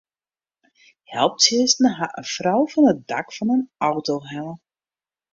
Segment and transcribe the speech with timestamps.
[1.15, 4.55] Helptsjinsten ha in frou fan it dak fan in auto helle.